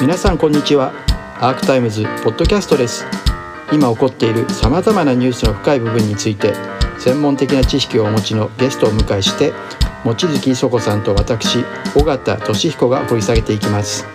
[0.00, 0.92] 皆さんこんにちは。
[1.40, 3.06] Arc Times ポッドキャストです。
[3.72, 6.52] 今起こっているさまざまなニュースの深い部分について
[6.98, 9.52] 専門的な知識をお持ちのゲストを迎えして
[10.04, 11.64] 望月衣塑子さんと私
[11.96, 14.06] 尾形聡彦が掘り下げていきます。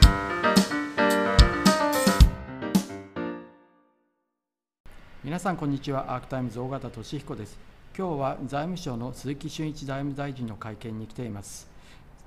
[5.24, 6.14] 皆さんこんにちは。
[6.16, 7.58] Arc Times 尾形聡彦です。
[7.98, 11.68] 今日は財務省の鈴木俊一財務大臣の会見に来ています。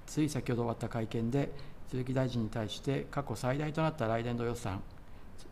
[0.07, 1.51] つい先ほど終わった会見で
[1.93, 4.81] 鈴木大臣に対して過去最大となった来年度予算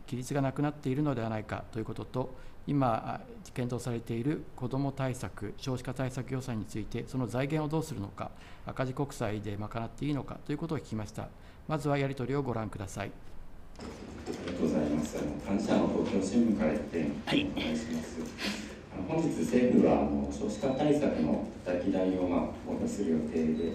[0.07, 2.33] 規律がなくなっているのではないかということと
[2.65, 3.21] 今
[3.53, 8.31] 検討されている子ども対策少子化対策予算についてその財源をどうするのか
[8.65, 11.27] 赤字国債で賄っていいのかということを聞きました
[11.67, 13.11] まずはやり取りをご覧ください
[13.77, 13.83] あ
[14.47, 15.17] りがとうございます。
[15.17, 18.17] あの関社の東京新聞から一点お願いします。
[18.93, 23.73] あの本日政府はあの少子化対策のたたき台をまあ公表する予定で、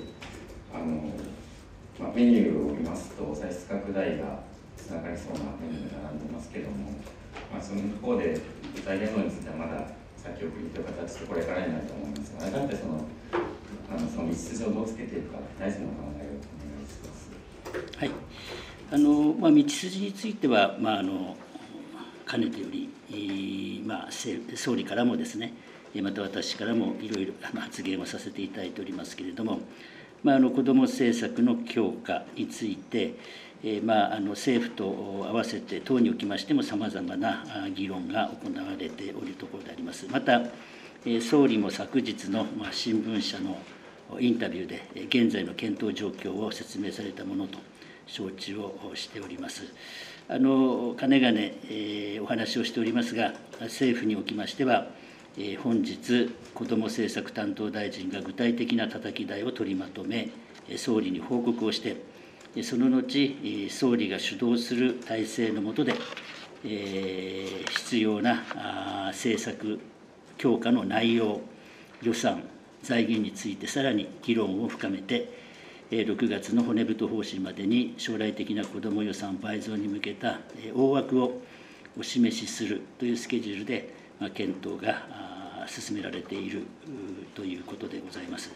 [0.72, 1.10] あの
[1.98, 4.40] まあ、メニューを見ますと歳出拡大が
[4.76, 6.92] つながりそうなメニューが並んでますけども、
[7.52, 8.38] まあ、その一方で
[8.84, 13.04] 財源についてはまだ先送りという形でこれからになると思いますが、改めてその
[13.88, 16.40] あのその道筋をどうつけていくか大臣の考えをお願
[16.84, 17.98] いします。
[17.98, 18.10] はい
[18.92, 21.36] あのまあ、道筋については、まあ、あの
[22.24, 24.08] かねてより、まあ、
[24.54, 25.54] 総理からもですね
[26.02, 29.60] また私からもいろいろ発言をさせていただいておりますけれども、
[30.22, 33.14] まあ、あの子ども政策の強化について、
[33.64, 34.84] えまあ、あの政府と
[35.28, 40.06] 合わせて党におきましてもさまざまな議論が行われておるところであります。
[40.10, 40.42] また
[41.04, 43.56] え総理も昨日のま新聞社の
[44.18, 47.58] インタビューで現在の検討状況を説明されたものと
[48.06, 49.62] 承知をしております。
[50.28, 54.88] あのかねがね、え、お話をしておりますが、政府におきましては、
[55.38, 60.30] え、本日、子ども政策担当大臣が具体的なたたき台を取りまとめ、
[60.76, 61.96] 総理に報告をして、
[62.62, 63.36] その後、
[63.68, 65.94] 総理が主導する体制の下で、
[66.64, 68.44] え、必要な
[69.08, 69.78] 政策
[70.38, 71.42] 強化の内容、
[72.02, 72.42] 予算、
[72.82, 75.28] 財源についてさらに議論を深めて、
[75.90, 80.40] 6月の骨太方針までに将来的な子ども予算倍増に向けた
[80.74, 81.42] 大枠を
[81.98, 83.94] お示しするというスケジュールで
[84.34, 85.25] 検討が
[85.68, 86.62] 進められている
[87.34, 88.52] ということでございます。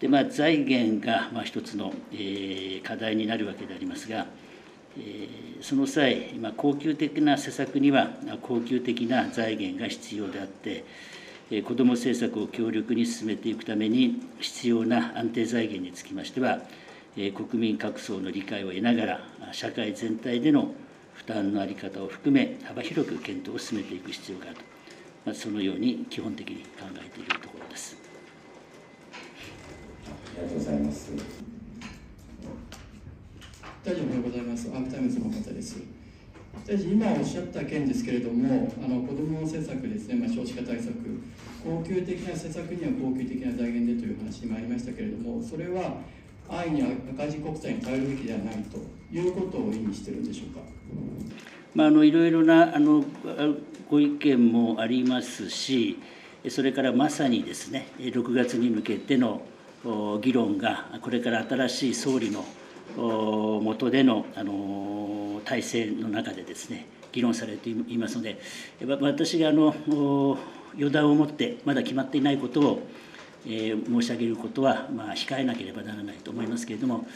[0.00, 4.26] でまあ、財源がまあ一つのえ課題になるわけでありますが、
[4.96, 5.28] え
[5.60, 8.10] その際、恒久的な施策には
[8.42, 10.84] 恒久的な財源が必要であって
[11.50, 16.60] え、子ども政策を強力に進めていくために必要な安定財源につきましては
[17.16, 19.20] え、国民各層の理解を得ながら、
[19.52, 20.72] 社会全体での
[21.14, 24.62] 負担の在り方を含め、幅広く検討を進めていく必要があると、
[25.28, 27.98] まあ、そのように基本的に考えているところです。
[29.12, 31.10] ありがとうございます。
[33.84, 34.70] 大臣おはようございます。
[34.72, 35.82] Arc Times の尾形です。
[36.66, 40.94] 大臣、今おっしゃった件ですけれども、あの子ども政策ですね、まあ、少子化対策、
[41.62, 46.00] 恒久的な施策には恒久的な財源でという話にもありましたけれども、それは
[46.48, 48.78] 安易に赤字国債に頼るべきではないと
[49.12, 50.77] いうことを意味しているんでしょうか？
[51.78, 53.04] まあ、あのいろいろなあの
[53.88, 55.96] ご意見もありますし、
[56.48, 59.42] それからまさにですね、6月に向けての
[60.20, 62.44] 議論が、これから新しい総理の
[62.96, 68.40] 下でのあの体制の中でですね議論されていますので
[68.84, 70.36] 私があの
[70.76, 72.82] 予断を持ってまだ決まっていないことを、
[73.46, 77.06] え、申し上げることは、まあ、控えなければならないと思いますけれども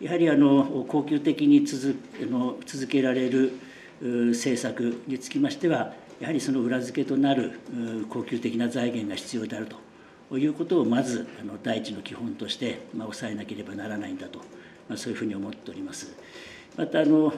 [0.00, 3.52] やはりあの恒久的に続の続けられる
[4.00, 7.60] 政策につきましてはやはりその裏付けとなる
[8.10, 9.66] 恒久的な財源が必要である
[10.30, 11.26] ということをまず
[11.62, 14.40] 第一の基本として、まあ、抑えなければならないんだと
[14.88, 16.14] まあ、そういうふうに思っております。
[16.76, 17.30] またあの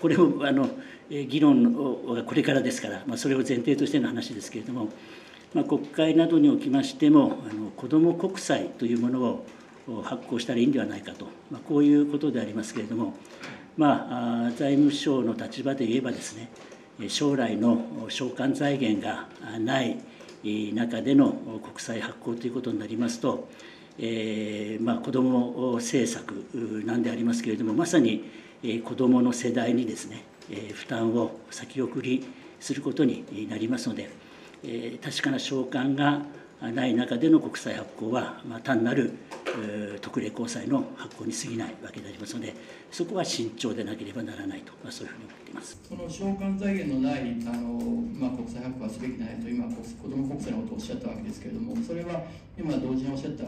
[0.00, 0.68] これもあの
[1.10, 4.88] 議論がこれからですから、まあ、それを前提としての話ですけれども、
[5.52, 9.20] まあ、国会などにおきましてもあの子ども国債というもの
[9.88, 13.14] を発行したらいいんではないかと、まあ、こういうことでありますけれども、
[13.76, 16.48] まあ、財務省の立場で言えばですね
[17.08, 17.78] 将来の
[18.08, 19.28] 償還財源が
[19.58, 19.96] ない
[20.72, 23.48] 中での国債発行ということになりますと、
[23.98, 26.32] えーまあ、子ども政策
[26.84, 28.30] なんでありますけれどもまさに、
[28.84, 30.22] 子どもの世代にですね、
[30.74, 32.24] 負担を先送り
[32.60, 34.08] することになりますので、
[35.02, 36.22] 確かな償還が
[36.72, 39.12] ない中での国債発行は、まあ、単なる、
[39.58, 42.54] えー、特例公債の発行に過ぎないわけでありますので
[42.90, 47.80] そこは慎重でなければならないと、まあ、そういうふうに思っていますその償還財源のないあの、
[48.12, 52.22] まあ、国債発行はすべきないと今子ども国債のことをおっしゃったわけですけれどもそれは
[52.58, 53.44] 今同時におっしゃった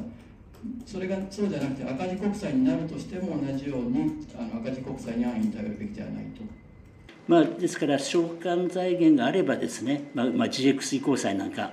[0.85, 6.43] それがそうじゃなくて赤字国債になるとしても同じようにあの赤字国債に安易に頼るべきではないと。
[7.29, 11.73] まあ、ですから、償還財源があればですね、まあまあ、GX 移行債なんか、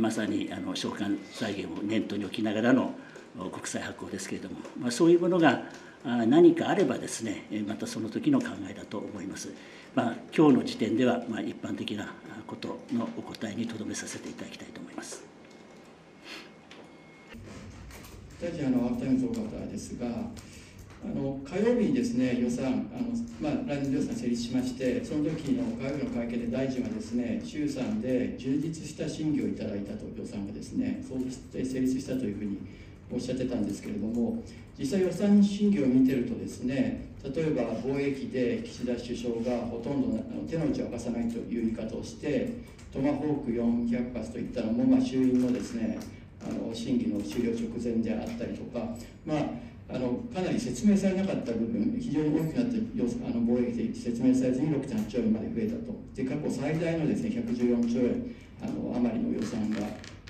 [0.00, 2.94] まさにあの償還財源を念頭に置きながらの
[3.52, 5.62] 国債発行ですけれども、まあ、そういうものが
[6.04, 9.52] 何かあればですね、またその時の考えだと思います。
[9.94, 12.12] まあ、今日の時点では、まあ、一般的な
[12.46, 15.24] ことのお答えにとどめさせていただきたいと思います。
[18.40, 18.96] 大臣あの方
[19.70, 20.06] ですが、
[21.04, 32.58] あの火曜日にですね予算あの、まあ、来年度予算成立しましてその時の火曜日の会見で大臣はですね衆参で充実した審議をいただいたと予算がですねそうして成立したというふうに
[33.12, 34.42] おっしゃってたんですけれども
[34.78, 40.18] 実際予算審議を見てるとですね例えば防衛費で岸田首相がほとんど
[40.48, 42.52] 手の内を明かさないという言い方をして
[42.92, 45.98] トマホーク400発といったのも、まあ、衆院のですね
[46.40, 48.84] あの審議の終了直前であったりとか、
[49.24, 49.38] まあ、
[49.88, 59.86] あのかなり説明されなかった部分、非常に大きくなってあの貿易で説明されずに6.8兆円まで増えたと、で過去最大のです、ね、114兆円あの余りの予算が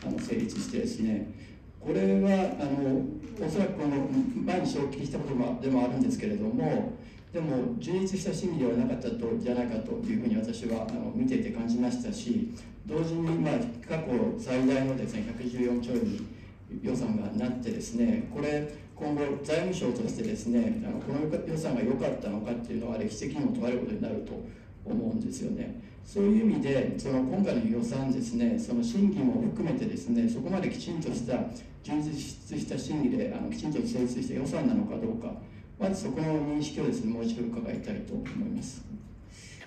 [0.07, 1.33] あの成立してですね、
[1.81, 3.05] これはあの
[3.47, 4.09] おそらくこの
[4.45, 6.93] 前に承知したことでもあるんですけれども、
[7.33, 12.55] でも充実した審議ではなかったとじゃないかというふうに私はあの見ていて感じましたし、
[12.87, 13.55] 同時に、まあ、
[13.89, 16.27] 過去最大のですね114兆円に
[16.83, 24.33] 予算がなってですねこれ今後財務省としてですねあのこの予算が良かったのかっていうのは歴史的にも問われることになると
[24.85, 25.83] 思うんですよね。
[26.05, 31.39] そういう意味でその今回の予算ですねその審議も含めてですねそこまできちんとした
[31.83, 35.33] 充実した審議であのきちんと成立した予算なのかどうか
[35.79, 38.85] まずそこの認識をですねもう一度伺いたいと思います。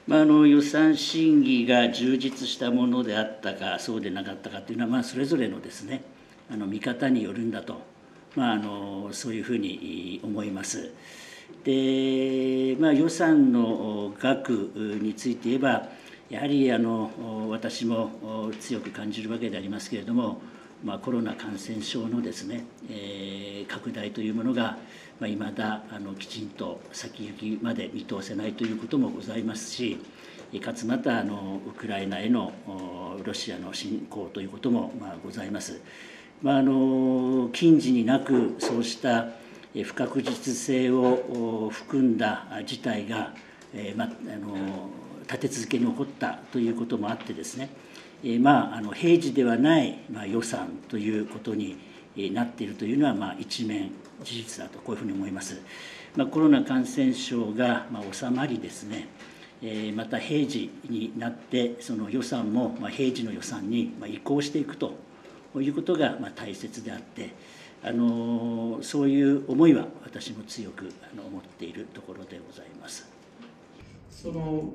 [0.06, 6.02] まあ、あの予算審議が充実したものであったかそうでなかったかというのは、まあ、それぞれのですね
[6.52, 7.82] あの見方によるんだと、
[8.36, 10.92] まあ、あのそういうふうに思います。
[11.64, 14.52] で、まあ、予算の額
[15.02, 15.90] について言えば
[16.30, 20.42] やはりあの私も強く感じるわけでありますけれども、
[20.84, 24.78] まあ、コロナ感染症のですね、えー、拡大というものが
[25.20, 29.98] まあ、未だあのきちんと先行きまで見通せないということもございますし
[30.62, 32.54] かつまたあのウクライナへの
[33.24, 35.82] ロシアの侵攻ということもまあございます。
[36.44, 39.30] まあ、あの近似になくそうした
[39.84, 43.34] 不確実性を含んだ事態が、
[43.74, 44.90] えまあ、あの
[45.22, 47.70] 立て続けに起こったということもあってですね、
[48.24, 51.78] え、まあ、あの平時ではない、まあ、予算ということに
[52.34, 53.92] なっているというのは、まあ、一面
[54.24, 55.60] 事実だとこういうふうに思います。
[56.16, 59.08] まあ、コロナ感染症が、まあ、収まりですね、
[59.62, 64.96] えー、また平時になってその予算も、まあ、平時の予算に、まあ、移行していくと
[65.62, 67.34] いうことが、ま、大切であって、
[67.84, 73.08] あのそういう思いは私も強くあの思っているところでございます。
[74.10, 74.74] その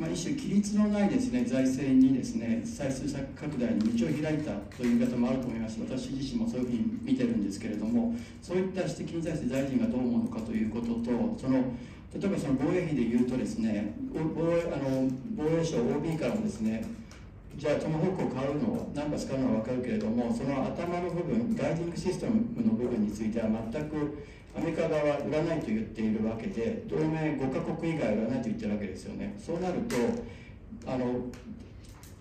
[0.00, 3.04] まあ、一種規律のないですね財政にですね再生
[3.38, 11.58] 拡大に道を開いたという言い方もあると思います私自身もそういうふうに見てるんですけれどもそういった指摘に対して大臣がどう思うのかということとその
[12.14, 16.82] 例えばその防衛費でいうとですね防衛あの防衛省 OB からもですね
[17.56, 24.24] じゃあトマホークを買うのを何か使うのは分かるけれどもその頭の部分ガイディングシステムの部分については全く
[24.56, 29.36] アメリカ側は売らないと言っているわけで同盟5カ国以外は売らないと言ってるわけですよね。
[29.38, 29.96] そうなると
[30.86, 31.26] あの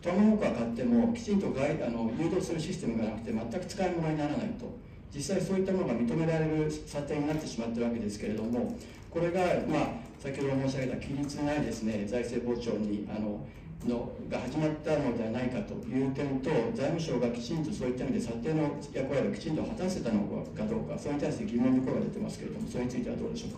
[0.01, 4.89] トマホークは買ってもきちんとガイあの誘導するシステムがなくて全く使い物にならないと。
[5.13, 8.77] 実際そういったものが認められる査定になってしまってるわけですけれども
[9.09, 9.87] これが、まあ、
[10.19, 13.45] 先ほど申し上げた規律ないですね財政膨張にあの
[13.87, 20.23] のが始まったのではないかという点と財務省がきちんとそういった意味で査定の役割をきちんと果たせたの
[20.55, 23.57] かどうかそれに対して疑問の声が出てますけれどもそれについてはどうでしょうか？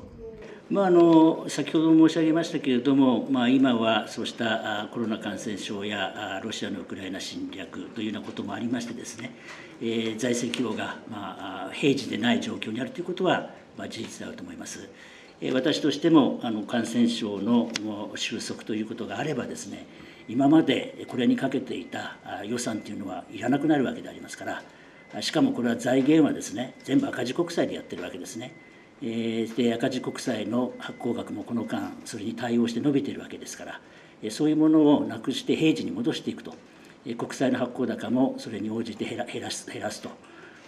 [0.70, 9.36] まあ、あの先ほど申し上げましたけれども、まあ、今はそうしたコロナ感染症やロシアのウクライナ侵略というようなこともありましてですね、
[9.82, 14.88] えー、財政規模が、まあ、平時でない状況にあるということは、まあ、事実であると思います。
[15.54, 17.70] 私としてもあの感染症の
[18.16, 19.88] 収束ということがあればですね
[20.28, 24.46] 今までこれにかけていた予算というのはいらなくなるわけでありますか
[25.14, 28.54] らしかもこれは財源はですね全部赤字国債でやってるわけですね。
[29.02, 33.82] で赤字国債の発行額もこの間それに対応して伸びているわけですから
[34.30, 36.54] そういうものをなくして平時に戻していくと
[37.18, 40.10] 国債の発行高もそれに応じて減ら減らす減らすと、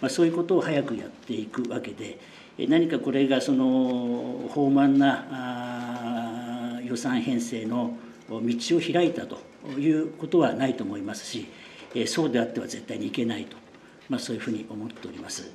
[0.00, 2.18] まあ、そういうことを早くやっていくわけで
[2.58, 7.96] 何かこれがその放漫な予算編成の
[8.28, 9.38] 道を開いたと
[9.78, 11.46] いうことはないと思いますし
[12.06, 13.56] そうであっては絶対にいけないと、
[14.08, 15.50] まあ、そういうふうに思っております。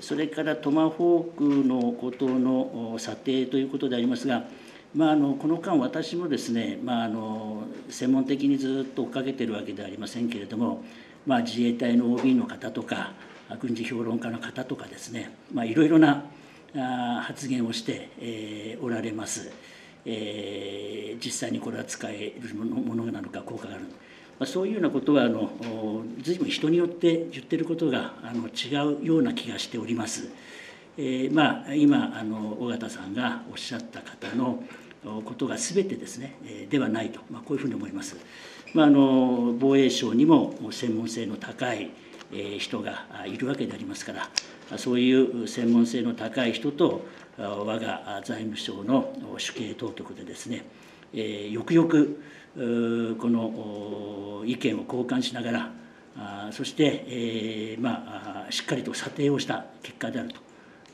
[0.00, 4.44] それからトマホークのことの査定ということでありますが、
[4.94, 10.84] まあ、あのこの間私もですね、まあ、あの専門的にずっと追っかけてるわけではありませんけれども、
[11.26, 13.14] まあ、自衛隊の OB の方とか
[13.60, 16.24] 軍事評論家の方とかですね、まあ、いろいろな
[17.22, 19.50] 発言をして、えー、おられます、
[20.06, 23.84] えー、実際にこれは使えるものなのか効果がある
[24.38, 25.50] まあ、そういうようなことはあの
[26.20, 30.28] 随分人によって言ってることがあの違うような気がしております。
[30.98, 34.62] えー、まあ今あの尾形さんがおっしゃった方の
[35.24, 38.16] ことが全てですね、えではないと、まあ、こういうふうに思います。
[38.74, 41.90] まあ、あの防衛省にも専門性の高い
[42.58, 44.28] 人がいるわけでありますから
[44.76, 47.06] そういう専門性の高い人と
[47.38, 50.64] 我が財務省の主計当局でですね
[51.50, 52.20] よくよく
[52.54, 60.40] この意見を交換しながらそして、えまあ、しっかりと査定をした結果であると、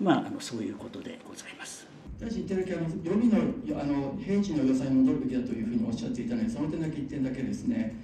[0.01, 1.87] まあ、あのそういうことでございます。
[2.21, 7.97] 大臣言ってるだけ予備のあの平時の予算に戻るべきだというふうにおっしゃっていたのでその点だけ1点だけですね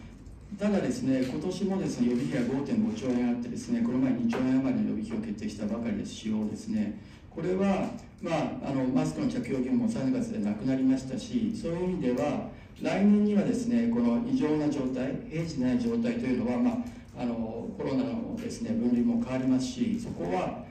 [0.57, 6.99] ただですね今年もですね予備費が5.5兆円あってですねこの前2兆円余りの予備費を決定したばかりです使用ですね
[7.31, 7.91] これは、
[8.23, 8.31] ま
[8.65, 12.49] あ、あのマスクの着用義務も3月でなくなりましたしそういう意味では
[12.83, 20.67] 来年にはですねこの異常な状態平時ない状態というのは、まあ、あのコロナのですね分類も変わりますしそこは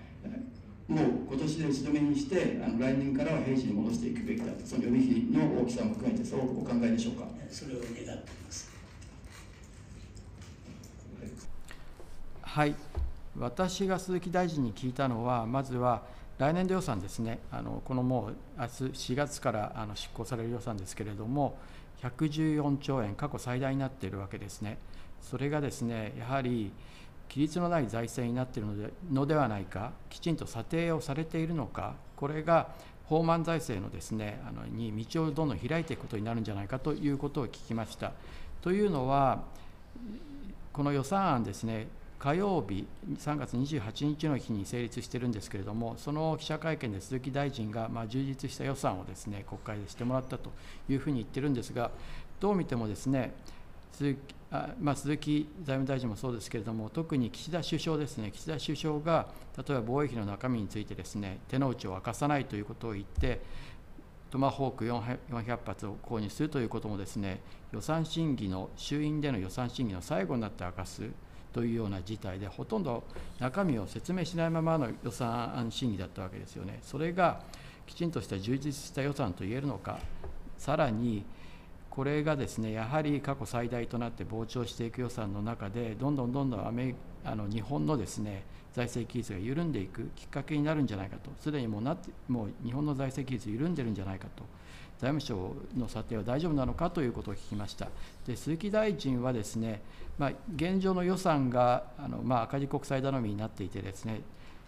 [0.88, 7.28] もう今年で打ち止めにしてあの来年からは平時に戻していくべきだとその予備費の大きさも含めてそうお考えでしょうか？
[7.50, 8.16] それを願ってい
[8.46, 8.77] ます。
[12.58, 12.74] はい。
[13.38, 16.02] 私が鈴木大臣に聞いたのはまずは
[16.40, 17.38] 来年度予算ですね。
[17.52, 21.56] あのこのもう明日4月からあの執行される予算ですけれども
[22.02, 24.80] 114兆円過去最大になっているわけですね。
[25.22, 26.72] それがですねやはり
[27.30, 32.70] 規律のない財政になっているのでのではないかきちんと査定をされているのかこれが
[33.06, 38.14] 放満財政のですねあのに道をどんどん開いていくことになるんじゃないかということを聞きました。
[38.64, 39.44] というのは
[40.74, 41.88] この予算案ですね
[42.20, 50.52] 火曜日3月28日の日に成立してるんですけれどもその記者会見で鈴木大臣がまあ充実した予算をですね国会でしてもらったと
[50.90, 51.92] いうふうに言ってるんですが
[52.40, 53.34] どう見てもですね
[53.92, 63.42] 鈴木あまあ、鈴木財務大臣もそうですけれども特に岸田首相ですね岸田首相が例えば防衛費の中身についてですね手の内を明かさないということを言って
[64.32, 67.42] トマホーク400発を購入するということもですね
[67.74, 71.10] 予算審議の衆院での予算審議の最後になって明かす
[71.58, 73.04] というような事態でほとんど
[73.40, 76.78] 中身を説明しないままの予算案審議だったわけですよね。
[76.84, 77.42] それが
[77.88, 79.98] きちんとした充実した予算と言えるのか、
[80.60, 81.26] さらに
[81.90, 86.94] これがですねやはり過去最大となって膨張していく予算の中で、どんどんどんどんアメ
[87.26, 88.44] あの日本のですね
[88.74, 94.44] 財政規律が緩んでいくきっかけになるんじゃないかと、すでにもうなってもう日本の財政規律緩んでるんじゃないかと。
[95.00, 97.88] 財務省の査定は大丈夫なのかということを聞きました。
[98.26, 99.82] で鈴木大臣はですね、
[100.18, 104.22] まあ、現状の予算があの、まあ、赤字国債頼みになっていてですね、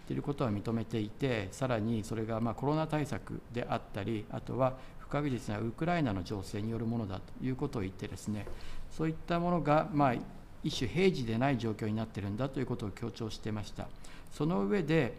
[0.06, 8.46] ということは認めていて、さらにそれがまあコロナ対策であったり、あとは不確実なウクライナの情勢によるものだということを言ってですね、
[8.90, 10.14] そういったものが、まあ、
[10.62, 13.88] 一種平時でない状況になってるんだということを強調してました。
[14.32, 15.14] その上で、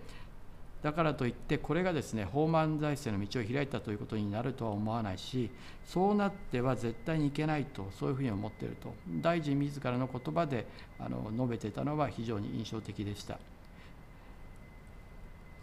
[0.82, 5.52] だからといってこれがですね放満財政の道を開いたということになるとは思わないし
[5.86, 10.66] そうなっては絶対にいけないとそういうふうに思っていると大臣自らの言葉で
[11.00, 13.38] あの述べていたのは非常に印象的でした。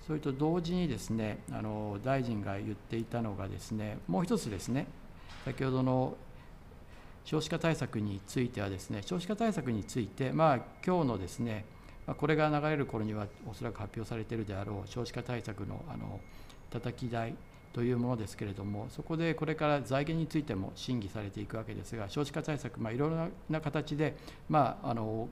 [0.06, 4.86] それと同時にですねあの大臣が言っていたのがですねもう一つですね
[5.44, 6.16] 先ほどの
[7.28, 11.66] 少子化対策についてはですね少子化対策についてまあ今日のですね
[12.16, 16.20] これが流れる頃にはおそらく発表されているであろう少子化対策のあの
[16.70, 17.34] 叩き台
[17.74, 24.16] というものですけれども、そこでこれから財源についても審議されていくわけですが、少子化対策、まあ、いろいろな形で、
[24.48, 25.28] まあ、あの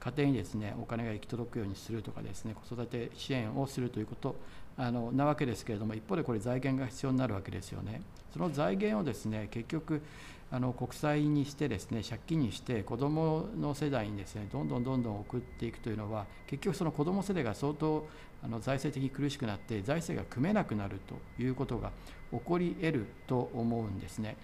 [0.00, 4.36] 家庭にですねお金が行き届くようにするとかですね子育て支援をするということ
[4.76, 8.02] あのなわけですけれども一方でこれ財源が必要になるわけですよね。
[8.32, 10.02] その財源をですね結局
[10.50, 18.06] あの国債にしてですね借金にして子どもの世代にですねどんどんどんどん送っていくというのは結局その子ども世代が相当
[18.42, 21.90] あの財政的に苦しくなって財政が組めなくなるということが
[22.30, 24.36] 起こり得ると思うんですね。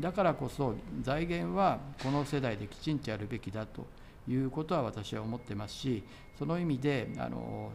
[0.00, 3.86] だからこそ財源はこの世代できちんとやるべきだと
[4.28, 6.02] いうことは私は思ってますし
[6.38, 7.70] その意味であの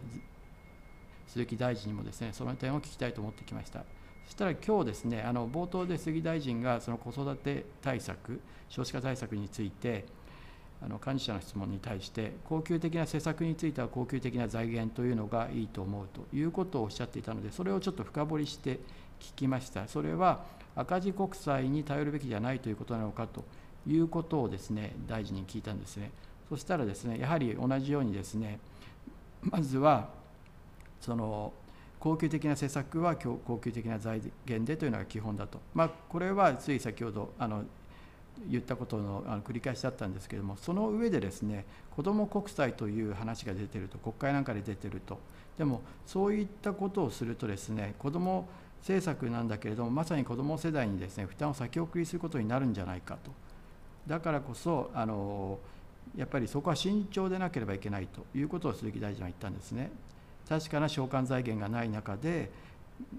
[1.27, 3.85] 鈴木大臣にもですねその点を聞きたいと思ってきました。
[4.25, 10.05] そしたら今日ですね、あの冒頭で杉大臣がその子育て対策、少子化対策について、
[10.83, 18.79] あの幹事社の質問に対して恒久的な施策については恒久的な財源というのがいいと思うということをおっしゃっていたのでそれをちょっと深掘りして
[19.19, 19.87] 聞きました。
[19.87, 20.43] それは
[20.75, 23.43] 赤字国債に頼るべきじゃないということなのかと
[23.85, 26.09] いうことをですね大臣に聞いたんですね。
[26.49, 28.59] そしたらですねやはり同じようにですね
[29.41, 30.09] まずは
[30.99, 31.53] その
[32.01, 37.63] 恒久的な施策は恒久的な財源でというのが基本だと、まあ、これはつい先ほどあの
[38.49, 41.63] 言ったことのあの繰り返しだったんですけれどもその上でですね
[41.95, 45.19] 子ども国債という話が出てると国会なんかで出てると。
[45.59, 48.47] でもそういったことをするとですね子ども
[48.79, 53.31] 政策なんだけれどもまさに子ども世代にですね負担を先送りすることになるんじゃないかと。
[54.07, 55.59] だからこそあの
[56.15, 59.91] やっぱりそこは慎重でなければいけないということを鈴木大臣は言ったんですね。
[60.47, 62.51] 確かな償還財源がない中で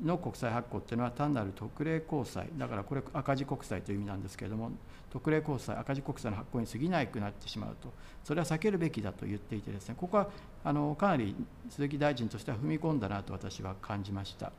[0.05, 4.71] の国債発行っていうのは単なる特例公債だからこれ赤字国債という意味なんですけれども
[5.11, 7.93] 特例公債赤字国債の発行に過ぎないくなってしまうと。
[8.25, 10.29] それは避けるべきだと言っていてですねここは
[10.65, 11.35] あのかなり
[11.71, 14.53] 鈴木大臣としては踏み込んだなと私は感じました。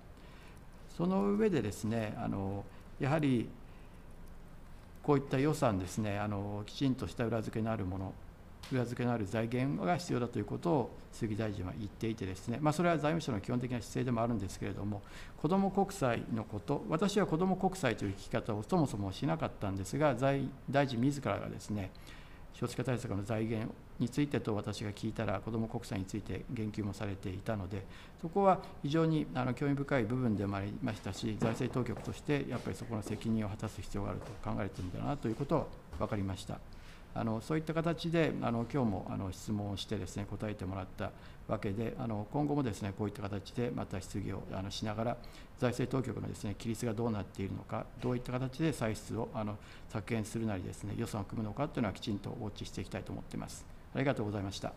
[0.97, 2.65] その上でですねあの
[2.99, 3.49] やはり
[5.01, 8.13] こういった予算ですねあのきちんとした裏付けのあるもの。
[8.71, 15.01] 裏付けのある財源が必要だということを杉大臣は言っていてですね、まあ、それは財務省の基本的な姿勢でもあるんですけれども
[15.37, 21.91] 子ども国債のこと私は子ども国債という聞き方をそもそもしなかったんですが財大臣自らがですね
[22.53, 27.85] 少子化対策の財源についてと私が聞いたら子ども国債について言及もされていたので
[28.21, 35.65] そこは非常にあの興味深い部分でもありましたし財政当局としてやっぱりそこの責任を果たす必要があると考えているんだなということは
[35.99, 36.59] 分かりました。
[37.15, 41.11] あのそういった形であの今日もあの質問をしてですね答えてもらった
[41.47, 45.17] わけであの今後もですねこういった形でまた質疑をあのしながら
[45.59, 49.57] 財政当局のですね規律がどうなっているのかどういった形で歳出をあの
[49.89, 53.65] 削減するなりですね予算を組むのかというのはきちんとウォッチしていきたいと思っています。
[53.95, 54.73] ありがとうございました。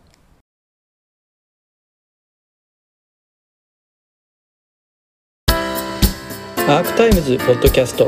[6.69, 8.07] アークタイムズポッドキャスト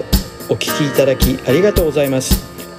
[0.50, 2.59] お聞きいただきありがとうございます。